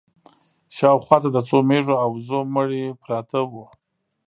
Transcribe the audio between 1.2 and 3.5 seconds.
ته د څو مېږو او وزو مړي پراته